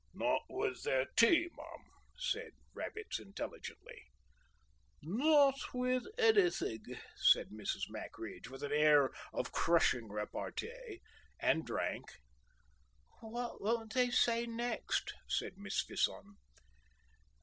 [0.15, 1.85] "Not with their tea, ma'am,"
[2.17, 4.05] said Rabbits intelligently.
[5.03, 6.83] "Not with anything,"
[7.15, 7.87] said Mrs.
[7.87, 11.01] Mackridge, with an air of crushing repartee,
[11.39, 12.13] and drank.
[13.19, 16.37] "What won't they say next?" said Miss Fison.